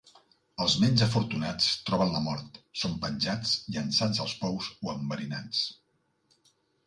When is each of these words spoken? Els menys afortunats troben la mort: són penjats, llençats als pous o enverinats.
Els 0.63 0.75
menys 0.83 1.01
afortunats 1.05 1.67
troben 1.89 2.13
la 2.15 2.21
mort: 2.29 2.57
són 2.85 2.97
penjats, 3.05 3.53
llençats 3.75 4.23
als 4.25 4.33
pous 4.41 4.71
o 4.89 4.95
enverinats. 4.95 5.61